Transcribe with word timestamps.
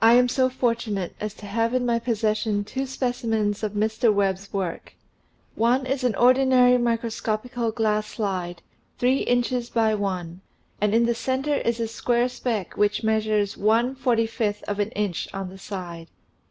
I 0.00 0.14
am 0.14 0.26
so 0.30 0.48
fortunate 0.48 1.14
as 1.20 1.34
to 1.34 1.44
have 1.44 1.74
in 1.74 1.84
my 1.84 1.98
possession 1.98 2.64
two 2.64 2.86
specimen's 2.86 3.62
of 3.62 3.72
Mr. 3.72 4.10
Webb's 4.10 4.50
work. 4.54 4.94
One 5.54 5.84
is 5.84 6.02
an 6.02 6.14
ordinary 6.14 6.78
microscopical 6.78 7.70
glass 7.70 8.06
slide, 8.06 8.62
three 8.98 9.18
inches 9.18 9.68
by 9.68 9.94
one, 9.94 10.40
and 10.80 10.94
in 10.94 11.04
the 11.04 11.14
center 11.14 11.56
is 11.56 11.78
a 11.78 11.88
square 11.88 12.30
speck 12.30 12.78
which 12.78 13.02
MICROGRAPHY 13.04 13.32
AND 13.32 13.38
MICROPHOTOGRAPHY 13.50 13.62
143 13.62 14.22
measures 14.22 14.56
1 14.56 14.60
4 14.60 14.60
5th, 14.62 14.62
of 14.72 14.78
an 14.80 14.90
inch 14.92 15.28
on 15.34 15.50
the 15.50 15.58
side. 15.58 16.08